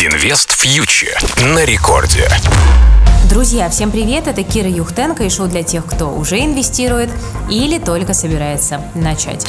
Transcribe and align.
Инвест 0.00 0.52
фьючер 0.52 1.18
на 1.54 1.64
рекорде. 1.64 2.28
Друзья, 3.28 3.68
всем 3.68 3.90
привет! 3.90 4.28
Это 4.28 4.44
Кира 4.44 4.68
Юхтенко 4.68 5.24
и 5.24 5.28
шоу 5.28 5.48
для 5.48 5.64
тех, 5.64 5.84
кто 5.84 6.14
уже 6.14 6.38
инвестирует 6.38 7.10
или 7.50 7.80
только 7.80 8.14
собирается 8.14 8.80
начать. 8.94 9.44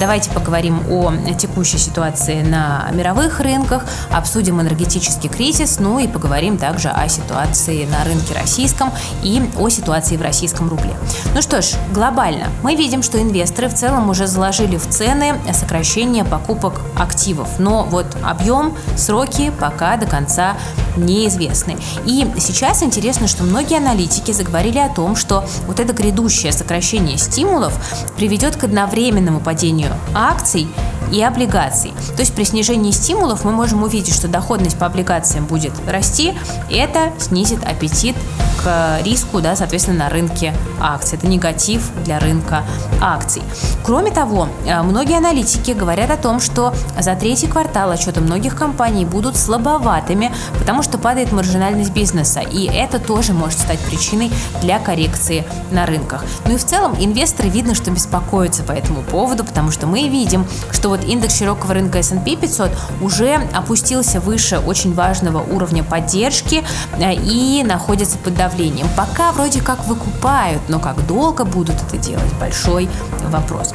Давайте 0.00 0.30
поговорим 0.30 0.80
о 0.88 1.12
текущей 1.34 1.76
ситуации 1.76 2.40
на 2.40 2.88
мировых 2.94 3.38
рынках, 3.40 3.84
обсудим 4.10 4.58
энергетический 4.58 5.28
кризис, 5.28 5.78
ну 5.78 5.98
и 5.98 6.08
поговорим 6.08 6.56
также 6.56 6.88
о 6.88 7.06
ситуации 7.06 7.84
на 7.84 8.02
рынке 8.04 8.32
российском 8.32 8.90
и 9.22 9.42
о 9.58 9.68
ситуации 9.68 10.16
в 10.16 10.22
российском 10.22 10.70
рубле. 10.70 10.94
Ну 11.34 11.42
что 11.42 11.60
ж, 11.60 11.74
глобально 11.92 12.46
мы 12.62 12.76
видим, 12.76 13.02
что 13.02 13.20
инвесторы 13.20 13.68
в 13.68 13.74
целом 13.74 14.08
уже 14.08 14.26
заложили 14.26 14.78
в 14.78 14.88
цены 14.88 15.34
сокращение 15.52 16.24
покупок 16.24 16.80
активов, 16.96 17.58
но 17.58 17.84
вот 17.84 18.06
объем, 18.24 18.74
сроки 18.96 19.52
пока 19.60 19.98
до 19.98 20.06
конца 20.06 20.54
неизвестны. 20.96 21.76
И 22.06 22.26
сейчас 22.38 22.82
интересно, 22.82 23.28
что 23.28 23.42
многие 23.42 23.76
аналитики 23.76 24.32
заговорили 24.32 24.78
о 24.78 24.88
том, 24.88 25.14
что 25.14 25.44
вот 25.66 25.78
это 25.78 25.92
грядущее 25.92 26.52
сокращение 26.52 27.18
стимулов 27.18 27.74
приведет 28.16 28.56
к 28.56 28.64
одновременному 28.64 29.40
падению 29.40 29.89
акций 30.14 30.68
и 31.12 31.22
облигаций. 31.22 31.92
То 32.14 32.20
есть 32.20 32.34
при 32.34 32.44
снижении 32.44 32.90
стимулов 32.90 33.44
мы 33.44 33.52
можем 33.52 33.82
увидеть, 33.82 34.14
что 34.14 34.28
доходность 34.28 34.78
по 34.78 34.86
облигациям 34.86 35.46
будет 35.46 35.72
расти, 35.88 36.34
и 36.68 36.74
это 36.76 37.12
снизит 37.18 37.64
аппетит 37.64 38.16
к 38.62 39.00
риску, 39.02 39.40
да, 39.40 39.56
соответственно, 39.56 40.04
на 40.04 40.08
рынке 40.10 40.54
акций. 40.80 41.18
Это 41.18 41.26
негатив 41.26 41.90
для 42.04 42.18
рынка 42.18 42.62
акций. 43.00 43.42
Кроме 43.84 44.10
того, 44.10 44.48
э, 44.66 44.82
многие 44.82 45.16
аналитики 45.16 45.70
говорят 45.70 46.10
о 46.10 46.16
том, 46.16 46.40
что 46.40 46.74
за 46.98 47.14
третий 47.14 47.46
квартал 47.46 47.90
отчеты 47.90 48.20
многих 48.20 48.56
компаний 48.56 49.04
будут 49.04 49.36
слабоватыми, 49.36 50.32
потому 50.58 50.82
что 50.82 50.98
падает 50.98 51.32
маржинальность 51.32 51.92
бизнеса, 51.92 52.40
и 52.40 52.66
это 52.66 52.98
тоже 52.98 53.32
может 53.32 53.58
стать 53.58 53.78
причиной 53.80 54.30
для 54.60 54.78
коррекции 54.78 55.44
на 55.70 55.86
рынках. 55.86 56.24
Ну 56.44 56.54
и 56.54 56.56
в 56.56 56.64
целом 56.64 56.94
инвесторы 56.98 57.48
видно, 57.48 57.74
что 57.74 57.90
беспокоятся 57.90 58.62
по 58.62 58.72
этому 58.72 59.02
поводу, 59.02 59.44
потому 59.44 59.70
что 59.70 59.79
мы 59.86 60.08
видим, 60.08 60.46
что 60.70 60.88
вот 60.90 61.04
индекс 61.04 61.38
широкого 61.38 61.74
рынка 61.74 61.98
S&P 61.98 62.36
500 62.36 62.70
уже 63.00 63.34
опустился 63.52 64.20
выше 64.20 64.58
очень 64.58 64.94
важного 64.94 65.38
уровня 65.38 65.82
поддержки 65.82 66.64
э, 66.98 67.14
и 67.14 67.62
находится 67.64 68.18
под 68.18 68.34
давлением. 68.34 68.86
Пока 68.96 69.32
вроде 69.32 69.60
как 69.60 69.86
выкупают, 69.86 70.62
но 70.68 70.78
как 70.78 71.06
долго 71.06 71.44
будут 71.44 71.76
это 71.82 71.98
делать, 71.98 72.32
большой 72.38 72.88
вопрос. 73.28 73.72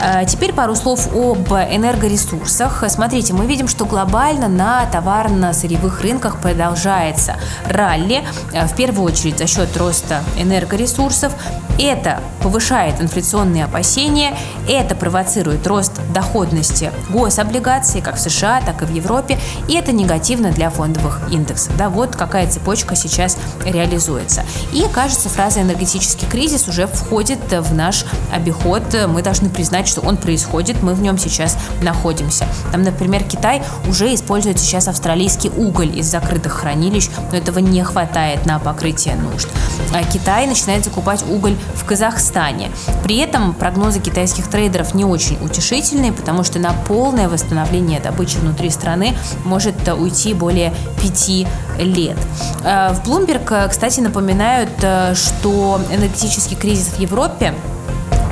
А, 0.00 0.24
теперь 0.24 0.52
пару 0.52 0.74
слов 0.74 1.08
об 1.12 1.52
энергоресурсах. 1.52 2.84
Смотрите, 2.88 3.32
мы 3.32 3.46
видим, 3.46 3.68
что 3.68 3.84
глобально 3.84 4.48
на 4.48 4.86
товарно-сырьевых 4.86 6.00
рынках 6.02 6.40
продолжается 6.40 7.36
ралли, 7.68 8.24
а, 8.54 8.66
в 8.66 8.76
первую 8.76 9.06
очередь 9.06 9.38
за 9.38 9.46
счет 9.46 9.76
роста 9.76 10.22
энергоресурсов. 10.38 11.32
Это 11.78 12.20
повышает 12.42 13.00
инфляционные 13.00 13.64
опасения, 13.64 14.36
это 14.68 14.94
провоцирует 14.94 15.66
рост 15.66 16.00
доходности 16.12 16.90
гособлигаций 17.08 18.00
как 18.00 18.16
в 18.16 18.20
США, 18.20 18.60
так 18.64 18.82
и 18.82 18.84
в 18.84 18.90
Европе, 18.90 19.38
и 19.68 19.74
это 19.74 19.92
негативно 19.92 20.50
для 20.50 20.70
фондовых 20.70 21.20
индексов. 21.30 21.76
Да, 21.76 21.88
вот 21.88 22.16
какая 22.16 22.48
цепочка 22.48 22.96
сейчас 22.96 23.36
реализуется. 23.64 24.44
И, 24.72 24.84
кажется, 24.92 25.28
фраза 25.28 25.60
«энергетический 25.62 26.26
кризис» 26.28 26.66
уже 26.68 26.86
входит 26.86 27.38
в 27.50 27.74
наш 27.74 28.04
обиход. 28.32 28.82
Мы 29.08 29.22
должны 29.22 29.48
признать, 29.48 29.86
что 29.86 30.00
он 30.00 30.16
происходит, 30.16 30.82
мы 30.82 30.94
в 30.94 31.02
нем 31.02 31.18
сейчас 31.18 31.56
находимся. 31.82 32.46
Там, 32.72 32.82
например, 32.82 33.24
Китай 33.24 33.62
уже 33.88 34.12
использует 34.14 34.58
сейчас 34.58 34.88
австралийский 34.88 35.50
уголь 35.56 35.96
из 35.96 36.06
закрытых 36.06 36.52
хранилищ, 36.52 37.08
но 37.30 37.38
этого 37.38 37.60
не 37.60 37.82
хватает 37.84 38.46
на 38.46 38.58
покрытие 38.58 39.14
нужд. 39.16 39.48
А 39.94 40.02
Китай 40.04 40.46
начинает 40.46 40.84
закупать 40.84 41.24
уголь 41.28 41.56
в 41.74 41.84
Казахстане. 41.84 42.70
При 43.02 43.18
этом 43.18 43.52
прогнозы 43.54 44.00
китайских 44.00 44.48
трейдеров 44.48 44.94
не 44.94 45.04
очень 45.04 45.38
утешительные, 45.40 46.12
потому 46.12 46.44
что 46.44 46.58
на 46.58 46.72
полное 46.72 47.28
восстановление 47.28 48.00
добычи 48.00 48.36
внутри 48.38 48.70
страны 48.70 49.16
может 49.44 49.88
уйти 49.88 50.34
более 50.34 50.74
пяти 51.02 51.46
лет. 51.78 52.16
Э, 52.64 52.92
в 52.92 53.06
Bloomberg, 53.06 53.68
кстати, 53.68 54.00
напоминают, 54.00 54.70
э, 54.82 55.14
что 55.14 55.80
энергетический 55.90 56.56
кризис 56.56 56.88
в 56.88 56.98
Европе 56.98 57.54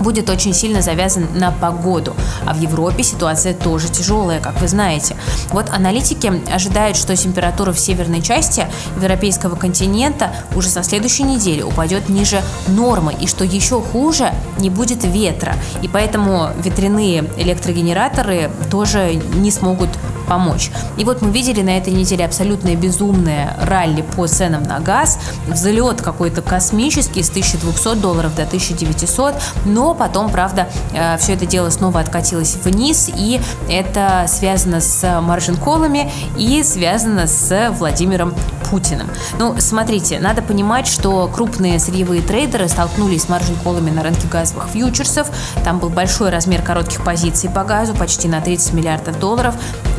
будет 0.01 0.31
очень 0.31 0.55
сильно 0.55 0.83
завязан 0.83 1.27
на 1.35 1.51
погоду. 1.51 2.15
А 2.45 2.55
в 2.55 2.61
Европе 2.61 3.03
ситуация 3.03 3.55
тоже 3.55 3.89
тяжелая, 3.89 4.41
как 4.41 4.61
вы 4.61 4.69
знаете. 4.69 5.17
Вот 5.51 5.71
аналитики 5.71 6.33
ожидают, 6.53 6.97
что 6.97 7.17
температура 7.17 7.73
в 7.73 7.79
северной 7.79 8.23
части 8.23 8.67
европейского 9.01 9.57
континента 9.57 10.31
уже 10.55 10.69
со 10.69 10.83
следующей 10.83 11.25
недели 11.25 11.63
упадет 11.63 12.09
ниже 12.09 12.43
нормы, 12.69 13.15
и 13.19 13.27
что 13.27 13.45
еще 13.45 13.81
хуже, 13.81 14.33
не 14.59 14.71
будет 14.71 15.05
ветра. 15.05 15.55
И 15.83 15.89
поэтому 15.89 16.51
ветряные 16.63 17.25
электрогенераторы 17.37 18.51
тоже 18.71 19.15
не 19.15 19.51
смогут 19.51 19.91
помочь. 20.27 20.71
И 20.97 21.05
вот 21.05 21.23
мы 21.23 21.31
видели 21.31 21.63
на 21.63 21.77
этой 21.77 21.93
неделе 21.93 22.25
абсолютное 22.25 22.77
безумное 22.77 23.57
ралли 23.61 24.03
по 24.03 24.27
ценам 24.27 24.63
на 24.63 24.81
газ, 24.81 25.19
взлет 25.47 26.03
какой-то 26.03 26.43
космический 26.43 27.23
с 27.23 27.31
1200 27.31 27.97
долларов 27.97 28.35
до 28.35 28.43
1900, 28.43 29.35
но 29.65 29.95
потом, 29.95 30.31
правда, 30.31 30.69
э, 30.93 31.17
все 31.19 31.35
это 31.35 31.47
дело 31.47 31.71
снова 31.71 32.01
откатилось 32.01 32.57
вниз, 32.57 33.11
и 33.15 33.41
это 33.69 34.27
связано 34.29 34.81
с 34.81 35.21
маржин-колами 35.21 36.11
и 36.37 36.63
связано 36.63 37.27
с 37.27 37.71
Владимиром 37.79 38.35
Путиным. 38.71 39.09
Ну, 39.39 39.55
смотрите, 39.61 40.19
надо 40.19 40.43
понимать, 40.43 40.87
что 40.87 41.31
крупные 41.33 41.79
сырьевые 41.79 42.21
трейдеры 42.21 42.69
столкнулись 42.69 43.23
с 43.23 43.29
маржин-колами 43.29 43.91
на 43.91 44.03
рынке 44.03 44.27
газовых 44.27 44.69
фьючерсов. 44.69 45.29
Там 45.65 45.79
был 45.79 45.89
большой 45.89 46.31
размер 46.31 46.63
коротких 46.63 47.05
позиций 47.05 47.49
по 47.49 47.63
газу, 47.63 47.95
почти 47.95 48.29
на 48.29 48.41
30 48.41 48.73
миллиардов 48.73 49.19
долларов 49.21 49.55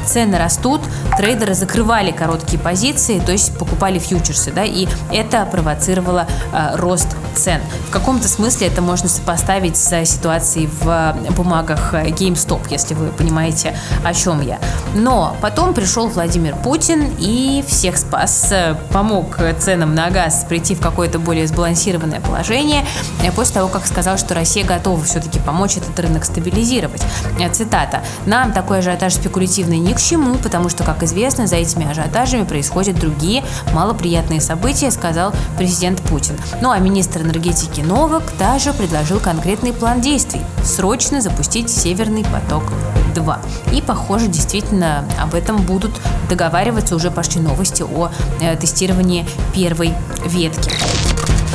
цены 0.07 0.37
растут, 0.37 0.81
трейдеры 1.17 1.53
закрывали 1.53 2.11
короткие 2.11 2.59
позиции, 2.59 3.19
то 3.19 3.31
есть 3.31 3.57
покупали 3.57 3.99
фьючерсы, 3.99 4.51
да, 4.51 4.63
и 4.63 4.87
это 5.11 5.45
провоцировало 5.45 6.27
э, 6.53 6.75
рост 6.75 7.15
цен. 7.37 7.61
В 7.87 7.91
каком-то 7.91 8.27
смысле 8.27 8.67
это 8.67 8.81
можно 8.81 9.07
сопоставить 9.07 9.77
с 9.77 10.05
ситуацией 10.05 10.69
в 10.81 11.15
бумагах 11.35 11.93
GameStop, 11.93 12.61
если 12.69 12.93
вы 12.93 13.07
понимаете, 13.07 13.77
о 14.03 14.13
чем 14.13 14.41
я. 14.41 14.59
Но 14.95 15.35
потом 15.41 15.73
пришел 15.73 16.07
Владимир 16.07 16.55
Путин 16.55 17.11
и 17.19 17.63
всех 17.67 17.97
спас, 17.97 18.53
помог 18.91 19.37
ценам 19.59 19.93
на 19.95 20.09
газ 20.09 20.45
прийти 20.47 20.75
в 20.75 20.79
какое-то 20.79 21.19
более 21.19 21.47
сбалансированное 21.47 22.21
положение, 22.21 22.85
э, 23.23 23.31
после 23.31 23.55
того, 23.55 23.67
как 23.67 23.85
сказал, 23.85 24.17
что 24.17 24.33
Россия 24.33 24.65
готова 24.65 25.03
все-таки 25.03 25.39
помочь 25.39 25.77
этот 25.77 25.97
рынок 25.99 26.25
стабилизировать. 26.25 27.01
Э, 27.39 27.49
цитата. 27.49 28.01
«Нам 28.25 28.53
такой 28.53 28.79
ажиотаж 28.79 29.13
спекулятивный 29.13 29.77
ни 29.77 29.93
к 29.93 29.99
чему, 29.99 30.35
потому 30.35 30.69
что, 30.69 30.83
как 30.83 31.03
известно, 31.03 31.47
за 31.47 31.57
этими 31.57 31.89
ажиотажами 31.89 32.43
происходят 32.43 32.99
другие 32.99 33.43
малоприятные 33.73 34.41
события, 34.41 34.91
сказал 34.91 35.33
президент 35.57 36.01
Путин. 36.01 36.37
Ну 36.61 36.71
а 36.71 36.79
министр 36.79 37.23
энергетики 37.27 37.81
Новак 37.81 38.31
также 38.31 38.73
предложил 38.73 39.19
конкретный 39.19 39.73
план 39.73 39.99
действий– 40.01 40.41
срочно 40.63 41.21
запустить 41.21 41.69
«Северный 41.69 42.23
поток-2». 42.23 43.37
И, 43.73 43.81
похоже, 43.81 44.27
действительно 44.27 45.05
об 45.21 45.35
этом 45.35 45.57
будут 45.57 45.91
договариваться, 46.29 46.95
уже 46.95 47.11
пошли 47.11 47.41
новости 47.41 47.83
о 47.83 48.09
э, 48.41 48.55
тестировании 48.55 49.27
первой 49.53 49.93
ветки. 50.25 50.71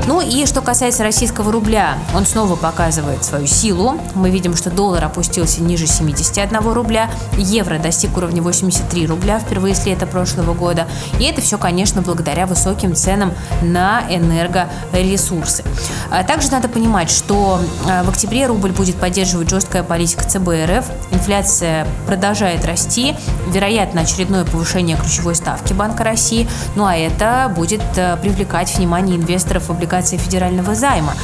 Ну 0.09 0.21
и 0.21 0.47
что 0.47 0.63
касается 0.63 1.05
российского 1.05 1.53
рубля, 1.53 1.97
он 2.15 2.27
снова 2.27 2.57
показывает 2.57 3.25
свою 3.25 3.47
силу. 3.47 4.01
Мы 4.15 4.31
видим, 4.31 4.57
что 4.57 4.71
доллар 4.71 5.05
опустился 5.05 5.63
ниже 5.63 5.87
71 5.87 6.59
рубля, 6.73 7.09
евро 7.37 7.79
достиг 7.79 8.17
уровня 8.17 8.43
83 8.43 9.07
рубля 9.07 9.39
впервые 9.39 9.77
с 9.77 9.87
лета 9.87 10.07
прошлого 10.07 10.55
года. 10.55 10.89
И 11.21 11.25
это 11.25 11.41
все, 11.41 11.57
конечно, 11.57 12.03
благодаря 12.03 12.47
высоким 12.47 12.97
ценам 12.97 13.33
на 13.63 14.03
энергоресурсы. 14.11 15.63
А 16.11 16.25
также 16.25 16.51
надо 16.51 16.69
понимать, 16.69 17.11
что 17.11 17.61
а, 17.89 18.03
в 18.03 18.09
октябре 18.09 18.47
рубль 18.47 18.73
будет 18.73 18.97
поддерживать 18.97 19.49
жесткая 19.49 19.85
политика 19.85 20.25
ЦБ 20.25 20.49
РФ, 20.67 20.85
инфляция 21.13 21.87
продолжает 22.07 22.65
расти, 22.65 23.15
вероятно 23.49 24.01
очередное 24.01 24.45
повышение 24.45 24.97
ключевой 24.97 25.37
ставки 25.37 25.73
Банка 25.73 26.03
России, 26.03 26.49
ну 26.75 26.85
а 26.85 26.97
это 26.97 27.53
будет 27.55 27.83
а, 27.97 28.17
привлекать 28.17 28.77
внимание 28.77 29.17
инвесторов 29.17 29.69
в 29.69 29.73
облигации 29.93 30.17
федерального 30.17 30.75
займа. 30.75 31.15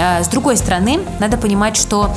А, 0.00 0.22
с 0.22 0.28
другой 0.28 0.56
стороны, 0.56 1.00
надо 1.20 1.36
понимать, 1.36 1.76
что 1.76 2.10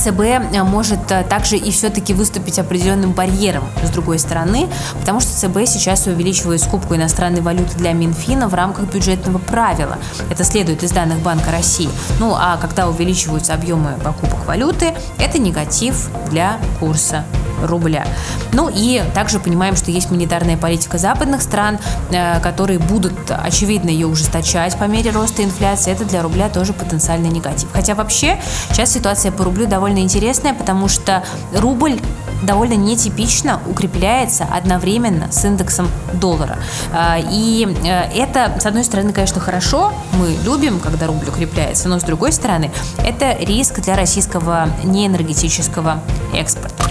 ЦБ 0.00 0.20
э, 0.20 0.62
может 0.64 1.12
э, 1.12 1.22
также 1.22 1.56
и 1.56 1.70
все-таки 1.70 2.12
выступить 2.12 2.58
определенным 2.58 3.12
барьером 3.12 3.62
с 3.84 3.90
другой 3.90 4.18
стороны, 4.18 4.68
потому 4.98 5.20
что 5.20 5.30
ЦБ 5.30 5.68
сейчас 5.68 6.06
увеличивает 6.06 6.60
скупку 6.60 6.96
иностранной 6.96 7.40
валюты 7.40 7.76
для 7.76 7.92
Минфина 7.92 8.48
в 8.48 8.54
рамках 8.54 8.92
бюджетного 8.92 9.38
правила. 9.38 9.98
Это 10.28 10.42
следует 10.42 10.82
из 10.82 10.90
данных 10.90 11.18
Банка 11.20 11.52
России. 11.52 11.88
Ну 12.18 12.34
а 12.34 12.56
когда 12.56 12.88
увеличиваются 12.88 13.54
объемы 13.54 13.92
покупок 14.02 14.44
валюты, 14.46 14.92
это 15.18 15.38
негатив 15.38 16.10
для 16.30 16.58
курса 16.80 17.24
рубля. 17.62 18.06
Ну 18.52 18.70
и 18.72 19.02
также 19.14 19.40
понимаем, 19.40 19.76
что 19.76 19.90
есть 19.90 20.10
монетарная 20.10 20.56
политика 20.56 20.98
западных 20.98 21.42
стран, 21.42 21.78
э, 22.10 22.40
которые 22.40 22.78
будут, 22.78 23.14
очевидно, 23.30 23.90
ее 23.90 24.06
ужесточать 24.06 24.76
по 24.78 24.84
мере 24.84 25.10
роста 25.10 25.42
инфляции. 25.42 25.92
Это 25.92 26.04
для 26.04 26.22
рубля 26.22 26.48
тоже 26.48 26.72
потенциальный 26.72 27.28
негатив. 27.28 27.68
Хотя 27.72 27.94
вообще 27.94 28.38
сейчас 28.70 28.92
ситуация 28.92 29.32
по 29.32 29.44
рублю 29.44 29.66
довольно 29.66 29.98
интересная, 29.98 30.54
потому 30.54 30.88
что 30.88 31.24
рубль 31.54 32.00
довольно 32.42 32.74
нетипично 32.74 33.60
укрепляется 33.66 34.44
одновременно 34.44 35.30
с 35.30 35.44
индексом 35.44 35.88
доллара. 36.14 36.58
А, 36.92 37.18
и 37.18 37.66
э, 37.84 38.10
это, 38.14 38.58
с 38.60 38.66
одной 38.66 38.84
стороны, 38.84 39.12
конечно, 39.12 39.40
хорошо, 39.40 39.92
мы 40.18 40.36
любим, 40.44 40.80
когда 40.80 41.06
рубль 41.06 41.28
укрепляется, 41.28 41.88
но 41.88 41.98
с 41.98 42.02
другой 42.02 42.32
стороны, 42.32 42.70
это 42.98 43.36
риск 43.40 43.80
для 43.80 43.96
российского 43.96 44.68
неэнергетического 44.84 46.00
экспорта. 46.34 46.84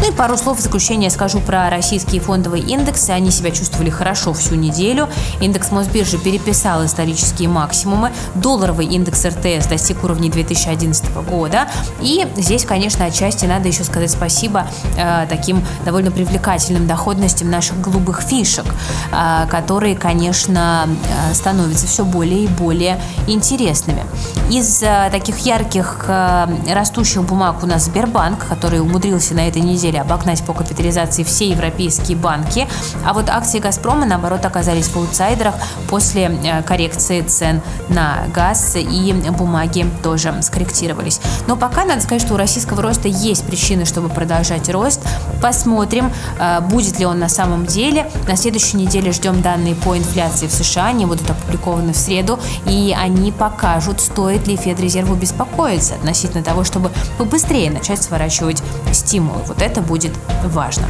Ну 0.00 0.08
и 0.08 0.12
пару 0.12 0.38
слов 0.38 0.58
в 0.58 0.62
заключение 0.62 1.10
скажу 1.10 1.40
про 1.40 1.68
российские 1.68 2.22
фондовые 2.22 2.64
индексы. 2.64 3.10
Они 3.10 3.30
себя 3.30 3.50
чувствовали 3.50 3.90
хорошо 3.90 4.32
всю 4.32 4.54
неделю. 4.54 5.10
Индекс 5.42 5.70
Мосбиржи 5.72 6.16
переписал 6.16 6.86
исторические 6.86 7.50
максимумы. 7.50 8.10
Долларовый 8.34 8.86
индекс 8.86 9.26
РТС 9.26 9.66
достиг 9.66 10.02
уровней 10.02 10.30
2011 10.30 11.14
года. 11.28 11.68
И 12.00 12.26
здесь, 12.36 12.64
конечно, 12.64 13.04
отчасти 13.04 13.44
надо 13.44 13.68
еще 13.68 13.84
сказать 13.84 14.10
спасибо 14.10 14.66
э, 14.96 15.26
таким 15.28 15.62
довольно 15.84 16.10
привлекательным 16.10 16.86
доходностям 16.86 17.50
наших 17.50 17.78
голубых 17.82 18.22
фишек, 18.22 18.64
э, 19.12 19.46
которые, 19.50 19.96
конечно, 19.96 20.88
э, 21.30 21.34
становятся 21.34 21.86
все 21.86 22.06
более 22.06 22.44
и 22.44 22.48
более 22.48 22.98
интересными. 23.26 24.06
Из 24.50 24.82
э, 24.82 25.10
таких 25.12 25.38
ярких 25.40 26.06
э, 26.08 26.46
растущих 26.72 27.22
бумаг 27.22 27.62
у 27.62 27.66
нас 27.66 27.84
Сбербанк, 27.84 28.46
который 28.48 28.80
умудрился 28.80 29.34
на 29.34 29.46
этой 29.46 29.60
неделе 29.60 29.89
обогнать 29.98 30.44
по 30.44 30.52
капитализации 30.52 31.22
все 31.22 31.48
европейские 31.50 32.16
банки, 32.16 32.68
а 33.04 33.12
вот 33.12 33.28
акции 33.28 33.58
«Газпрома», 33.58 34.06
наоборот, 34.06 34.44
оказались 34.44 34.88
в 34.88 34.96
аутсайдерах 34.96 35.54
после 35.88 36.24
э, 36.44 36.62
коррекции 36.62 37.22
цен 37.22 37.60
на 37.88 38.24
газ 38.34 38.76
и 38.76 39.12
бумаги 39.30 39.86
тоже 40.02 40.34
скорректировались. 40.42 41.20
Но 41.46 41.56
пока 41.56 41.84
надо 41.84 42.00
сказать, 42.00 42.22
что 42.22 42.34
у 42.34 42.36
российского 42.36 42.82
роста 42.82 43.08
есть 43.08 43.44
причины, 43.44 43.84
чтобы 43.84 44.08
продолжать 44.08 44.68
рост. 44.68 45.00
Посмотрим, 45.42 46.12
э, 46.38 46.60
будет 46.60 46.98
ли 46.98 47.06
он 47.06 47.18
на 47.18 47.28
самом 47.28 47.66
деле. 47.66 48.10
На 48.28 48.36
следующей 48.36 48.76
неделе 48.76 49.12
ждем 49.12 49.42
данные 49.42 49.74
по 49.74 49.96
инфляции 49.96 50.46
в 50.46 50.52
США, 50.52 50.86
они 50.86 51.06
будут 51.06 51.28
опубликованы 51.30 51.92
в 51.92 51.96
среду, 51.96 52.38
и 52.66 52.94
они 52.98 53.32
покажут, 53.32 54.00
стоит 54.00 54.46
ли 54.46 54.56
Федрезерву 54.56 55.14
беспокоиться 55.14 55.94
относительно 55.94 56.42
того, 56.42 56.64
чтобы 56.64 56.90
побыстрее 57.18 57.70
начать 57.70 58.02
сворачивать 58.02 58.62
стимулы. 58.92 59.40
Вот 59.46 59.62
это 59.80 59.82
будет 59.82 60.12
важно. 60.44 60.86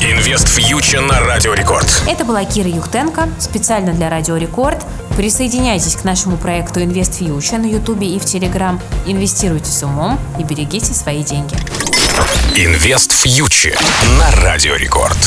Инвест 0.00 0.48
фьючер 0.48 1.02
на 1.02 1.20
Радио 1.20 1.54
Рекорд. 1.54 1.86
Это 2.08 2.24
была 2.24 2.44
Кира 2.44 2.68
Юхтенко, 2.68 3.28
специально 3.38 3.92
для 3.92 4.10
Радио 4.10 4.36
Рекорд. 4.36 4.84
Присоединяйтесь 5.16 5.96
к 5.96 6.04
нашему 6.04 6.36
проекту 6.36 6.82
Инвест 6.82 7.14
Фьючер 7.14 7.58
на 7.58 7.66
Ютубе 7.66 8.08
и 8.08 8.18
в 8.18 8.24
Телеграм. 8.24 8.80
Инвестируйте 9.06 9.70
с 9.70 9.82
умом 9.82 10.18
и 10.38 10.42
берегите 10.42 10.92
свои 10.94 11.22
деньги. 11.22 11.54
Инвест 12.56 13.12
фьючер 13.12 13.78
на 14.18 14.30
Радио 14.42 14.74
Рекорд. 14.74 15.18